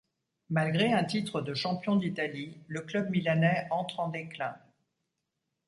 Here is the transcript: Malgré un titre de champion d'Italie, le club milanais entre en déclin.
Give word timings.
Malgré 0.49 0.91
un 0.91 1.03
titre 1.03 1.41
de 1.41 1.53
champion 1.53 1.95
d'Italie, 1.95 2.57
le 2.67 2.81
club 2.81 3.11
milanais 3.11 3.67
entre 3.69 3.99
en 3.99 4.07
déclin. 4.09 4.55